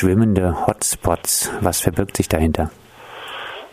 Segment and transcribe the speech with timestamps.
[0.00, 1.52] schwimmende Hotspots.
[1.60, 2.70] Was verbirgt sich dahinter?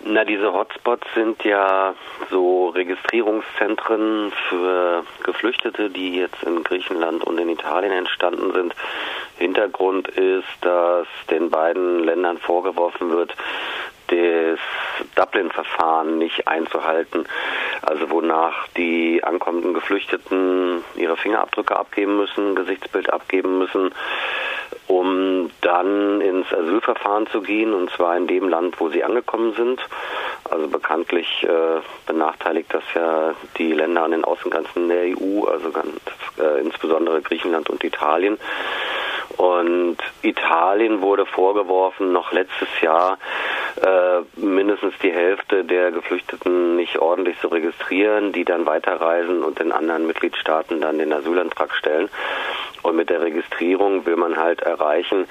[0.04, 1.94] Na, diese Hotspots sind ja
[2.30, 8.76] so Registrierungszentren für Geflüchtete, die jetzt in Griechenland und in Italien entstanden sind.
[9.38, 13.34] Hintergrund ist, dass den beiden Ländern vorgeworfen wird,
[14.08, 14.60] das
[15.16, 17.26] Dublin-Verfahren nicht einzuhalten,
[17.84, 23.92] also wonach die ankommenden Geflüchteten ihre Fingerabdrücke abgeben müssen, Gesichtsbild abgeben müssen
[24.88, 29.80] um dann ins Asylverfahren zu gehen, und zwar in dem Land, wo sie angekommen sind.
[30.50, 35.90] Also bekanntlich äh, benachteiligt das ja die Länder an den Außengrenzen der EU, also ganz,
[36.40, 38.38] äh, insbesondere Griechenland und Italien.
[39.36, 43.20] Und Italien wurde vorgeworfen, noch letztes Jahr
[43.82, 49.72] äh, mindestens die Hälfte der Geflüchteten nicht ordentlich zu registrieren, die dann weiterreisen und in
[49.72, 52.10] anderen Mitgliedstaaten dann den Asylantrag stellen.
[52.88, 55.26] Und mit der Registrierung will man halt erreichen,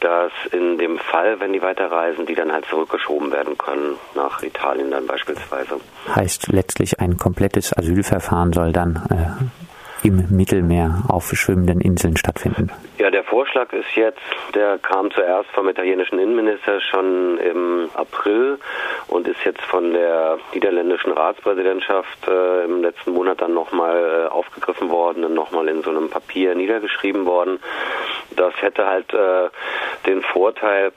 [0.00, 4.90] dass in dem Fall, wenn die weiterreisen, die dann halt zurückgeschoben werden können, nach Italien
[4.90, 5.80] dann beispielsweise.
[6.14, 12.70] Heißt letztlich ein komplettes Asylverfahren soll dann äh, im Mittelmeer auf schwimmenden Inseln stattfinden?
[12.98, 14.20] Ja, der Vorschlag ist jetzt,
[14.54, 18.58] der kam zuerst vom italienischen Innenminister schon im April
[19.10, 24.88] und ist jetzt von der niederländischen Ratspräsidentschaft äh, im letzten Monat dann nochmal äh, aufgegriffen
[24.90, 27.58] worden und nochmal in so einem Papier niedergeschrieben worden.
[28.36, 29.50] Das hätte halt äh,
[30.06, 30.92] den Vorteil,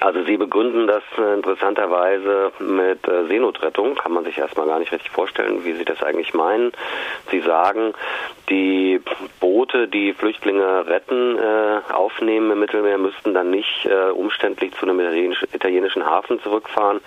[0.00, 3.94] also Sie begründen das äh, interessanterweise mit äh, Seenotrettung.
[3.96, 6.72] Kann man sich erstmal gar nicht richtig vorstellen, wie Sie das eigentlich meinen.
[7.30, 7.92] Sie sagen,
[8.48, 9.00] die
[9.40, 15.00] Boote, die Flüchtlinge retten, äh, aufnehmen im Mittelmeer, müssten dann nicht umständlich zu einem
[15.52, 17.00] italienischen Hafen zurückfahren,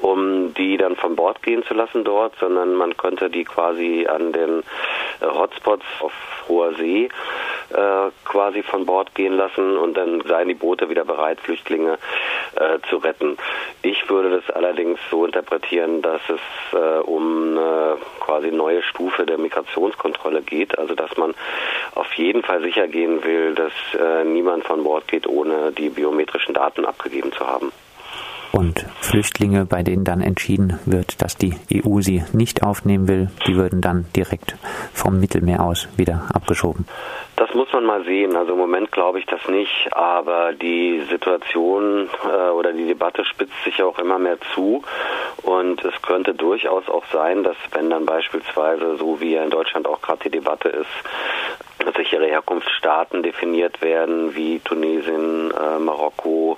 [0.00, 4.32] um die dann von Bord gehen zu lassen dort, sondern man könnte die quasi an
[4.32, 4.62] den
[5.20, 6.12] Hotspots auf
[6.48, 7.08] hoher See
[7.70, 11.98] äh, quasi von Bord gehen lassen und dann seien die Boote wieder bereit, Flüchtlinge
[12.56, 13.36] äh, zu retten.
[13.82, 16.40] Ich würde das allerdings so interpretieren, dass es
[16.72, 21.34] äh, um eine quasi neue Stufe der Migrationskontrolle geht, also dass man
[21.94, 26.54] auf jeden Fall sicher gehen will, dass äh, niemand von Bord geht, ohne die biometrischen
[26.54, 27.72] Daten abgegeben zu haben
[28.52, 33.56] und Flüchtlinge, bei denen dann entschieden wird, dass die EU sie nicht aufnehmen will, die
[33.56, 34.56] würden dann direkt
[34.92, 36.86] vom Mittelmeer aus wieder abgeschoben.
[37.36, 38.36] Das muss man mal sehen.
[38.36, 43.64] Also im Moment glaube ich das nicht, aber die Situation äh, oder die Debatte spitzt
[43.64, 44.82] sich auch immer mehr zu
[45.42, 50.02] und es könnte durchaus auch sein, dass wenn dann beispielsweise, so wie in Deutschland auch
[50.02, 50.86] gerade die Debatte ist,
[51.78, 56.56] dass sichere Herkunftsstaaten definiert werden, wie Tunesien, äh, Marokko,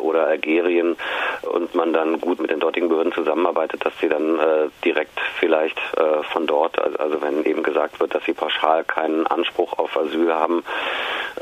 [0.00, 0.96] oder Algerien
[1.42, 5.78] und man dann gut mit den dortigen Behörden zusammenarbeitet, dass sie dann äh, direkt vielleicht
[5.96, 10.32] äh, von dort, also wenn eben gesagt wird, dass sie pauschal keinen Anspruch auf Asyl
[10.34, 10.62] haben,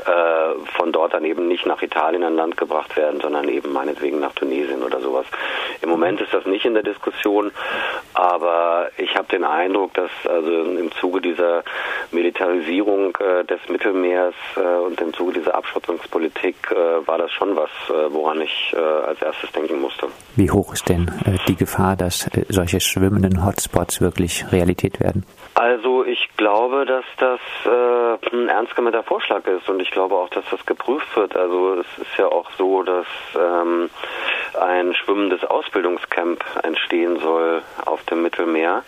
[0.05, 4.19] äh, von dort dann eben nicht nach Italien an Land gebracht werden, sondern eben meinetwegen
[4.19, 5.25] nach Tunesien oder sowas.
[5.81, 7.51] Im Moment ist das nicht in der Diskussion,
[8.13, 11.63] aber ich habe den Eindruck, dass also im Zuge dieser
[12.11, 16.55] Militarisierung äh, des Mittelmeers äh, und im Zuge dieser Abschottungspolitik
[17.05, 17.69] war das schon was,
[18.09, 20.07] woran ich als erstes denken musste.
[20.35, 21.11] Wie hoch ist denn
[21.47, 25.25] die Gefahr, dass solche schwimmenden Hotspots wirklich Realität werden?
[25.55, 27.39] Also ich glaube, dass das
[28.31, 31.35] ein ernst gemeinter Vorschlag ist und ich glaube auch, dass das geprüft wird.
[31.35, 33.89] Also es ist ja auch so, dass ähm,
[34.59, 38.83] ein schwimmendes Ausbildungscamp entstehen soll auf dem Mittelmeer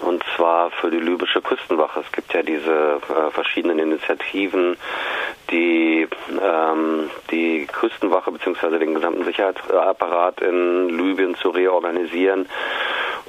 [0.00, 2.00] und zwar für die libysche Küstenwache.
[2.00, 4.76] Es gibt ja diese äh, verschiedenen Initiativen,
[5.50, 6.06] die
[6.42, 8.78] ähm, die Küstenwache bzw.
[8.78, 12.48] den gesamten Sicherheitsapparat in Libyen zu reorganisieren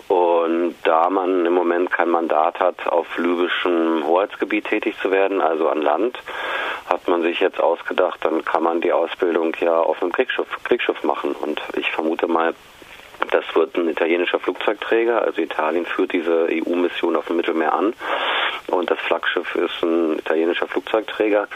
[0.10, 5.70] und da man im Moment kein Mandat hat, auf libyschem Hoheitsgebiet tätig zu werden, also
[5.70, 6.18] an Land,
[6.90, 11.04] hat man sich jetzt ausgedacht, dann kann man die Ausbildung ja auf einem Kriegsschiff, Kriegsschiff
[11.04, 11.34] machen.
[11.34, 12.56] Und ich vermute mal,
[13.32, 15.22] das wird ein italienischer Flugzeugträger.
[15.22, 17.94] Also Italien führt diese EU-Mission auf dem Mittelmeer an.
[18.68, 21.48] Und das Flaggschiff ist ein italienischer Flugzeugträger.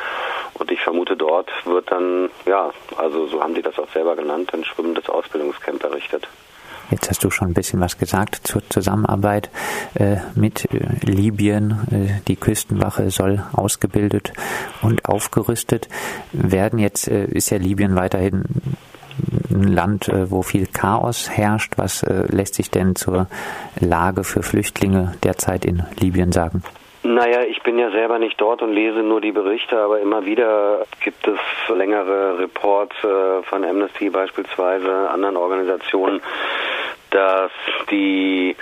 [0.53, 4.53] Und ich vermute, dort wird dann, ja, also so haben die das auch selber genannt,
[4.53, 6.27] ein schwimmendes Ausbildungscamp errichtet.
[6.91, 9.49] Jetzt hast du schon ein bisschen was gesagt zur Zusammenarbeit
[9.95, 11.71] äh, mit äh, Libyen.
[11.91, 14.33] Äh, die Küstenwache soll ausgebildet
[14.81, 15.87] und aufgerüstet
[16.31, 16.79] werden.
[16.79, 18.43] Jetzt äh, ist ja Libyen weiterhin
[19.49, 21.73] ein Land, äh, wo viel Chaos herrscht.
[21.77, 23.27] Was äh, lässt sich denn zur
[23.79, 26.63] Lage für Flüchtlinge derzeit in Libyen sagen?
[27.05, 30.85] Naja, ich bin ja selber nicht dort und lese nur die Berichte, aber immer wieder
[31.03, 31.37] gibt es
[31.75, 32.95] längere Reports
[33.43, 36.21] von Amnesty beispielsweise, anderen Organisationen,
[37.13, 37.51] dass
[37.89, 38.55] die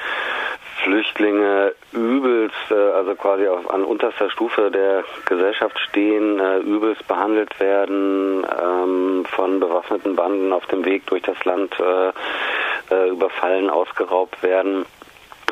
[0.83, 7.59] Flüchtlinge übelst, äh, also quasi auf, an unterster Stufe der Gesellschaft stehen, äh, übelst behandelt
[7.59, 14.86] werden, ähm, von bewaffneten Banden auf dem Weg durch das Land äh, überfallen, ausgeraubt werden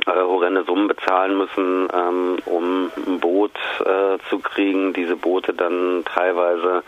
[0.07, 4.94] horrende Summen bezahlen müssen, ähm, um ein Boot äh, zu kriegen.
[4.94, 6.84] Diese Boote dann teilweise,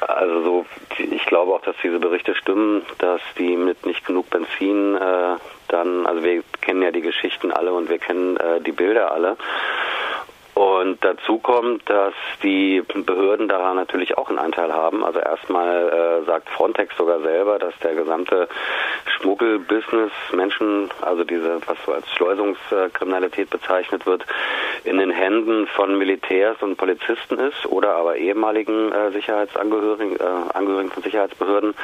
[0.00, 0.66] also so,
[0.98, 5.36] ich glaube auch, dass diese Berichte stimmen, dass die mit nicht genug Benzin äh,
[5.68, 9.36] dann, also wir kennen ja die Geschichten alle und wir kennen äh, die Bilder alle.
[10.56, 15.04] Und dazu kommt, dass die Behörden daran natürlich auch einen Anteil haben.
[15.04, 18.48] Also erstmal äh, sagt Frontex sogar selber, dass der gesamte
[19.04, 24.24] Schmuggelbusiness Menschen, also diese, was so als Schleusungskriminalität bezeichnet wird,
[24.86, 30.90] in den Händen von Militärs und Polizisten ist oder aber ehemaligen äh, Sicherheitsangehörigen, äh, Angehörigen
[30.90, 31.74] von Sicherheitsbehörden.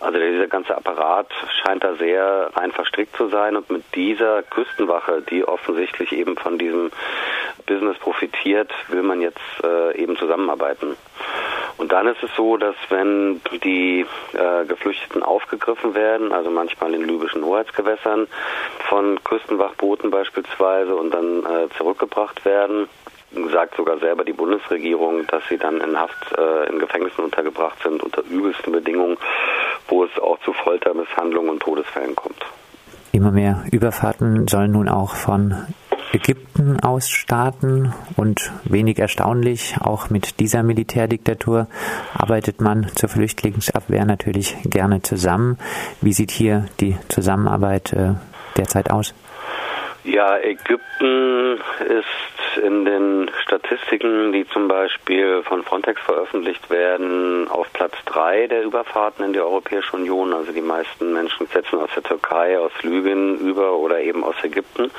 [0.00, 1.28] Also dieser ganze Apparat
[1.62, 6.58] scheint da sehr rein verstrickt zu sein und mit dieser Küstenwache, die offensichtlich eben von
[6.58, 6.90] diesem
[7.66, 10.96] Business profitiert, will man jetzt äh, eben zusammenarbeiten.
[11.78, 17.06] Und dann ist es so, dass wenn die äh, Geflüchteten aufgegriffen werden, also manchmal in
[17.06, 18.28] libyschen Hoheitsgewässern
[18.88, 22.88] von Küstenwachbooten beispielsweise und dann äh, zurückgebracht werden,
[23.52, 28.02] sagt sogar selber die Bundesregierung, dass sie dann in Haft äh, in Gefängnissen untergebracht sind
[28.02, 29.16] unter übelsten Bedingungen,
[29.88, 32.44] wo es auch zu Foltermisshandlungen und Todesfällen kommt.
[33.12, 35.66] Immer mehr Überfahrten sollen nun auch von
[36.12, 41.68] Ägypten aus starten und wenig erstaunlich, auch mit dieser Militärdiktatur
[42.12, 45.58] arbeitet man zur Flüchtlingsabwehr natürlich gerne zusammen.
[46.02, 48.14] Wie sieht hier die Zusammenarbeit äh,
[48.58, 49.14] derzeit aus?
[50.04, 57.94] Ja, Ägypten ist in den Statistiken, die zum Beispiel von Frontex veröffentlicht werden, auf Platz
[58.04, 60.34] drei der Überfahrten in die Europäische Union.
[60.34, 64.90] Also die meisten Menschen setzen aus der Türkei, aus Libyen über oder eben aus Ägypten.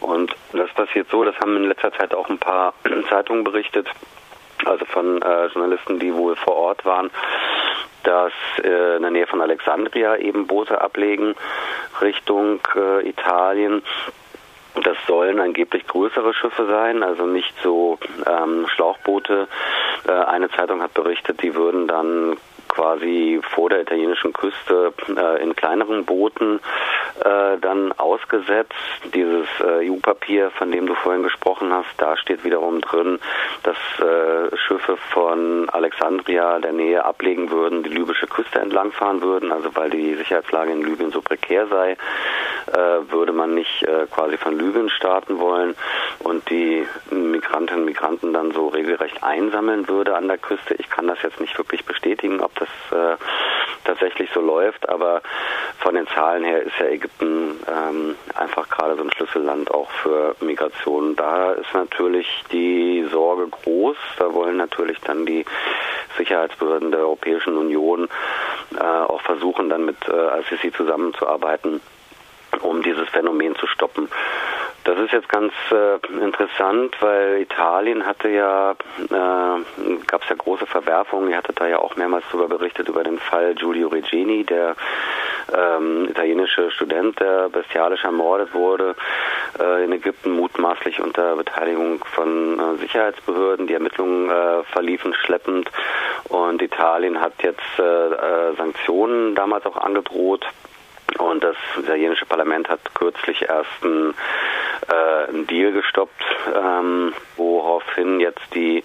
[0.00, 2.74] Und das passiert so, das haben in letzter Zeit auch ein paar
[3.08, 3.88] Zeitungen berichtet,
[4.64, 7.10] also von äh, Journalisten, die wohl vor Ort waren,
[8.02, 8.32] dass
[8.62, 11.34] äh, in der Nähe von Alexandria eben Boote ablegen
[12.00, 13.82] Richtung äh, Italien.
[14.84, 19.48] Das sollen angeblich größere Schiffe sein, also nicht so ähm, Schlauchboote.
[20.06, 22.36] Äh, eine Zeitung hat berichtet, die würden dann
[22.70, 26.60] quasi vor der italienischen Küste äh, in kleineren Booten
[27.20, 28.72] äh, dann ausgesetzt.
[29.12, 33.18] Dieses äh, EU-Papier, von dem du vorhin gesprochen hast, da steht wiederum drin,
[33.64, 39.74] dass äh, Schiffe von Alexandria der Nähe ablegen würden, die libysche Küste entlangfahren würden, also
[39.74, 41.96] weil die Sicherheitslage in Libyen so prekär sei,
[42.68, 45.74] äh, würde man nicht äh, quasi von Libyen starten wollen
[46.20, 50.74] und die Migrantinnen und Migranten dann so regelrecht einsammeln würde an der Küste.
[50.74, 53.16] Ich kann das jetzt nicht wirklich bestätigen, ob das äh,
[53.84, 55.22] tatsächlich so läuft, aber
[55.78, 60.36] von den Zahlen her ist ja Ägypten ähm, einfach gerade so ein Schlüsselland auch für
[60.40, 61.16] Migration.
[61.16, 63.96] Da ist natürlich die Sorge groß.
[64.18, 65.44] Da wollen natürlich dann die
[66.16, 68.08] Sicherheitsbehörden der Europäischen Union
[68.76, 71.80] äh, auch versuchen, dann mit äh, ICC zusammenzuarbeiten,
[72.62, 74.08] um dieses Phänomen zu stoppen.
[74.84, 80.64] Das ist jetzt ganz äh, interessant, weil Italien hatte ja, äh, gab es ja große
[80.66, 81.30] Verwerfungen.
[81.30, 84.76] Ihr hattet da ja auch mehrmals darüber berichtet, über den Fall Giulio Regini, der
[85.54, 88.94] ähm, italienische Student, der bestialisch ermordet wurde
[89.58, 93.66] äh, in Ägypten, mutmaßlich unter Beteiligung von äh, Sicherheitsbehörden.
[93.66, 95.70] Die Ermittlungen äh, verliefen schleppend
[96.30, 100.46] und Italien hat jetzt äh, äh, Sanktionen damals auch angedroht.
[101.18, 104.14] Und das italienische Parlament hat kürzlich erst einen,
[104.88, 106.22] äh, einen Deal gestoppt,
[106.54, 108.82] ähm, woraufhin jetzt die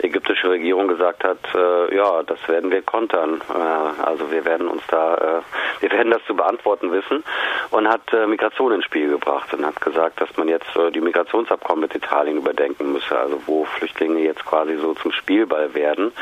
[0.00, 3.40] ägyptische Regierung gesagt hat, äh, ja, das werden wir kontern.
[3.48, 7.24] Äh, also wir werden uns da, äh, wir werden das zu beantworten wissen
[7.70, 11.00] und hat äh, Migration ins Spiel gebracht und hat gesagt, dass man jetzt äh, die
[11.00, 16.12] Migrationsabkommen mit Italien überdenken müsse, also wo Flüchtlinge jetzt quasi so zum Spielball werden.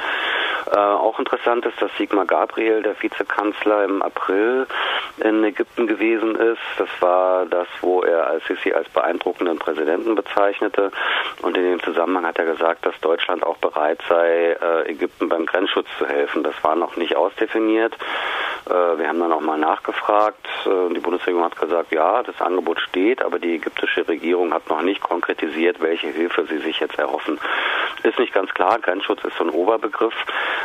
[0.71, 4.67] Äh, auch interessant ist, dass Sigmar Gabriel, der Vizekanzler, im April
[5.19, 6.61] in Ägypten gewesen ist.
[6.79, 10.91] Das war das, wo er Al-Sisi als beeindruckenden Präsidenten bezeichnete.
[11.43, 15.47] Und in dem Zusammenhang hat er gesagt, dass Deutschland auch bereit sei, äh, Ägypten beim
[15.47, 16.43] Grenzschutz zu helfen.
[16.43, 17.97] Das war noch nicht ausdefiniert.
[18.67, 20.47] Äh, wir haben dann auch mal nachgefragt.
[20.67, 24.83] Äh, die Bundesregierung hat gesagt, ja, das Angebot steht, aber die ägyptische Regierung hat noch
[24.83, 27.39] nicht konkretisiert, welche Hilfe sie sich jetzt erhoffen.
[28.07, 28.79] Ist nicht ganz klar.
[28.79, 30.15] Grenzschutz ist so ein Oberbegriff.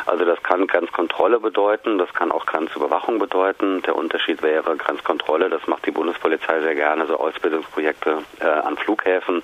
[0.05, 3.81] Also das kann Grenzkontrolle bedeuten, das kann auch Grenzüberwachung bedeuten.
[3.81, 9.41] Der Unterschied wäre Grenzkontrolle, das macht die Bundespolizei sehr gerne, so Ausbildungsprojekte äh, an Flughäfen,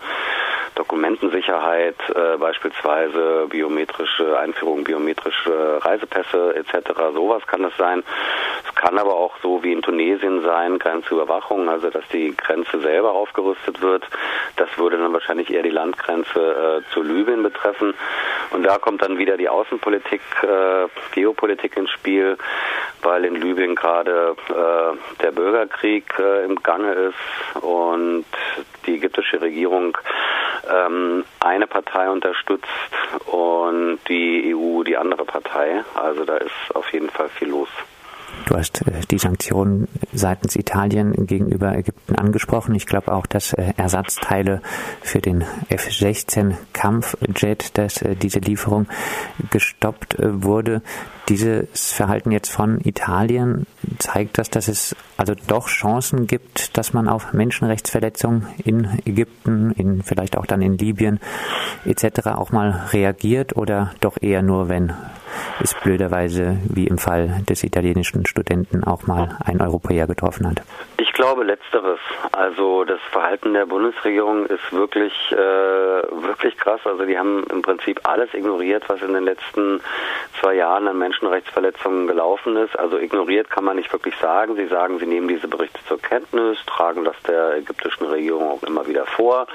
[0.75, 6.91] Dokumentensicherheit, äh, beispielsweise biometrische Einführung biometrische Reisepässe etc.
[7.15, 8.03] Sowas kann es sein.
[8.87, 13.81] Kann aber auch so wie in Tunesien sein, Grenzüberwachung, also dass die Grenze selber aufgerüstet
[13.81, 14.07] wird.
[14.55, 17.93] Das würde dann wahrscheinlich eher die Landgrenze äh, zu Libyen betreffen.
[18.51, 22.37] Und da kommt dann wieder die Außenpolitik, äh, Geopolitik ins Spiel,
[23.01, 28.23] weil in Libyen gerade äh, der Bürgerkrieg äh, im Gange ist und
[28.85, 29.97] die ägyptische Regierung
[30.73, 32.69] ähm, eine Partei unterstützt
[33.25, 35.83] und die EU die andere Partei.
[35.93, 37.67] Also da ist auf jeden Fall viel los.
[38.45, 42.75] Du hast äh, die Sanktionen seitens Italien gegenüber Ägypten angesprochen.
[42.75, 44.61] Ich glaube auch, dass äh, Ersatzteile
[45.01, 48.87] für den F-16 Kampfjet, dass äh, diese Lieferung
[49.51, 50.81] gestoppt wurde.
[51.29, 53.65] Dieses Verhalten jetzt von Italien
[53.99, 60.03] zeigt das, dass es also doch Chancen gibt, dass man auf Menschenrechtsverletzungen in Ägypten, in
[60.03, 61.19] vielleicht auch dann in Libyen
[61.85, 62.27] etc.
[62.27, 64.93] auch mal reagiert oder doch eher nur, wenn
[65.61, 70.61] es blöderweise wie im Fall des italienischen Studenten auch mal ein Europäer getroffen hat?
[70.97, 71.99] Ich glaube letzteres.
[72.31, 76.81] Also das Verhalten der Bundesregierung ist wirklich äh, wirklich krass.
[76.85, 79.81] Also die haben im Prinzip alles ignoriert, was in den letzten
[80.39, 82.77] zwei Jahren an Menschenrechtsverletzungen gelaufen ist.
[82.77, 84.55] Also ignoriert kann man nicht wirklich sagen.
[84.55, 88.87] Sie sagen, sie nehmen diese Berichte zur Kenntnis, tragen das der ägyptischen Regierung auch immer
[88.87, 89.47] wieder vor.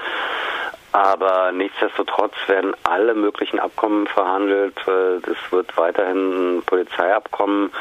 [0.93, 4.77] Aber nichtsdestotrotz werden alle möglichen Abkommen verhandelt.
[4.87, 7.73] Äh, es wird weiterhin ein Polizeiabkommen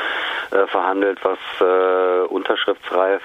[0.52, 3.22] äh, verhandelt, was äh, unterschriftsreif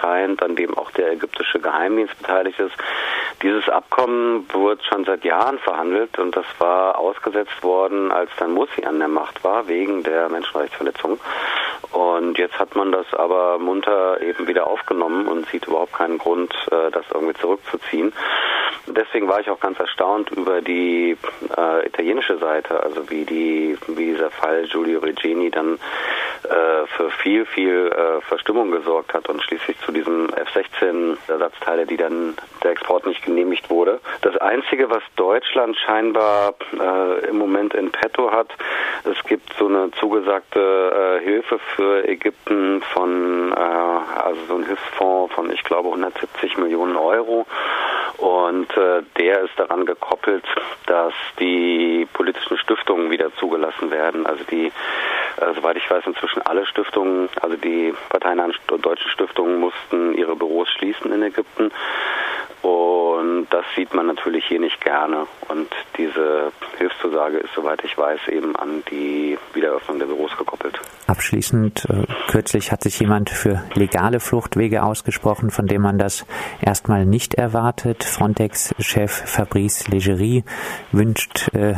[0.00, 2.74] scheint, an dem auch der ägyptische Geheimdienst beteiligt ist.
[3.42, 8.84] Dieses Abkommen wird schon seit Jahren verhandelt und das war ausgesetzt worden, als dann Mursi
[8.84, 11.20] an der Macht war, wegen der Menschenrechtsverletzung.
[11.92, 16.54] Und jetzt hat man das aber munter eben wieder aufgenommen und sieht überhaupt keinen Grund,
[16.70, 18.12] das irgendwie zurückzuziehen.
[18.86, 21.16] Deswegen war ich auch ganz erstaunt über die
[21.56, 25.74] äh, italienische Seite, also wie die wie dieser Fall Giulio Regini dann
[26.44, 31.96] äh, für viel viel äh, Verstimmung gesorgt hat und schließlich zu diesem F-16 Ersatzteile, die
[31.96, 34.00] dann der Export nicht genehmigt wurde.
[34.22, 38.48] Das einzige, was Deutschland scheinbar äh, im Moment in petto hat,
[39.04, 45.34] es gibt so eine zugesagte äh, Hilfe für Ägypten von äh, also so ein Hilfsfonds
[45.34, 47.46] von ich glaube 170 Millionen Euro
[48.20, 50.44] und äh, der ist daran gekoppelt,
[50.86, 54.26] dass die politischen Stiftungen wieder zugelassen werden.
[54.26, 60.14] Also die, äh, soweit ich weiß, inzwischen alle Stiftungen, also die parteinahen deutschen Stiftungen mussten
[60.14, 61.70] ihre Büros schließen in Ägypten.
[62.62, 65.26] Und das sieht man natürlich hier nicht gerne.
[65.48, 70.78] Und diese Hilfszusage ist, soweit ich weiß, eben an die Wiederöffnung der Büros gekoppelt.
[71.06, 76.26] Abschließend, äh, kürzlich hat sich jemand für legale Fluchtwege ausgesprochen, von dem man das
[76.60, 78.04] erstmal nicht erwartet.
[78.04, 80.44] Frontex-Chef Fabrice Legerie
[80.92, 81.74] wünscht äh,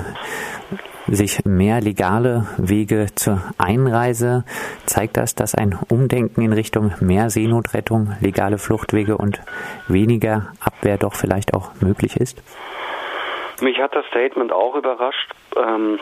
[1.08, 4.44] sich mehr legale Wege zur Einreise.
[4.86, 9.40] Zeigt das, dass ein Umdenken in Richtung mehr Seenotrettung, legale Fluchtwege und
[9.88, 12.42] weniger Abwehr doch vielleicht auch möglich ist?
[13.60, 16.00] Mich hat das Statement auch überrascht, ähm,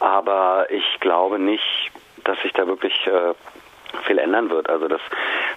[0.00, 1.90] aber ich glaube nicht,
[2.24, 3.34] dass sich da wirklich äh,
[4.06, 4.68] viel ändern wird.
[4.68, 5.00] Also das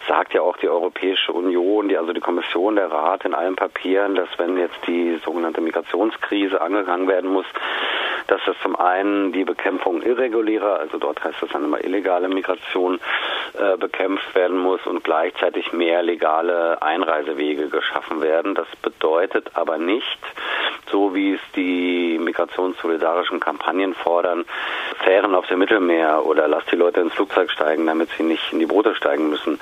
[0.08, 4.16] sagt ja auch die Europäische Union, die, also die Kommission, der Rat in allen Papieren,
[4.16, 7.46] dass wenn jetzt die sogenannte Migrationskrise angegangen werden muss,
[8.32, 12.98] dass das zum einen die Bekämpfung irregulärer, also dort heißt das dann immer illegale Migration,
[13.60, 18.56] äh, bekämpft werden muss und gleichzeitig mehr legale Einreisewege geschaffen werden.
[18.56, 20.20] Das bedeutet aber nicht,
[20.90, 24.46] so wie es die migrationssolidarischen Kampagnen fordern,
[25.04, 28.60] Fähren auf dem Mittelmeer oder lass die Leute ins Flugzeug steigen, damit sie nicht in
[28.60, 29.60] die Boote steigen müssen.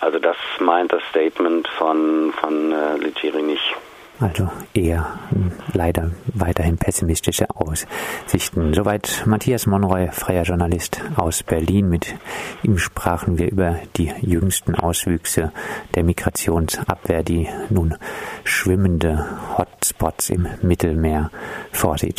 [0.00, 3.76] Also das meint das Statement von, von äh, Leggeri nicht.
[4.20, 8.74] Also eher hm, leider weiterhin pessimistische Aussichten.
[8.74, 11.88] Soweit Matthias Monroy, freier Journalist aus Berlin.
[11.88, 12.14] Mit
[12.62, 15.52] ihm sprachen wir über die jüngsten Auswüchse
[15.94, 17.96] der Migrationsabwehr, die nun
[18.44, 21.30] schwimmende Hotspots im Mittelmeer
[21.72, 22.18] vorsieht.